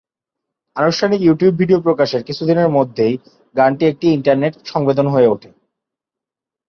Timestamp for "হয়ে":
5.13-5.31